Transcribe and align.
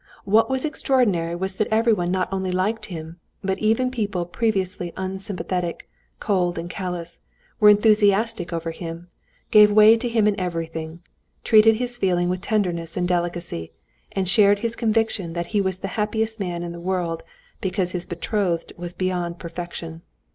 What 0.25 0.49
was 0.49 0.65
extraordinary 0.65 1.35
was 1.35 1.57
that 1.57 1.67
everyone 1.69 2.09
not 2.09 2.27
only 2.33 2.51
liked 2.51 2.87
him, 2.87 3.19
but 3.43 3.59
even 3.59 3.91
people 3.91 4.25
previously 4.25 4.91
unsympathetic, 4.97 5.87
cold, 6.19 6.57
and 6.57 6.67
callous, 6.71 7.19
were 7.59 7.69
enthusiastic 7.69 8.51
over 8.51 8.71
him, 8.71 9.09
gave 9.51 9.69
way 9.71 9.95
to 9.97 10.09
him 10.09 10.27
in 10.27 10.39
everything, 10.39 11.03
treated 11.43 11.75
his 11.75 11.97
feeling 11.97 12.29
with 12.29 12.41
tenderness 12.41 12.97
and 12.97 13.07
delicacy, 13.07 13.73
and 14.11 14.27
shared 14.27 14.57
his 14.65 14.75
conviction 14.75 15.33
that 15.33 15.45
he 15.53 15.61
was 15.61 15.77
the 15.77 15.89
happiest 15.99 16.39
man 16.39 16.63
in 16.63 16.71
the 16.71 16.79
world 16.81 17.21
because 17.61 17.91
his 17.91 18.07
betrothed 18.07 18.73
was 18.77 18.95
beyond 18.95 19.37
perfection. 19.37 20.01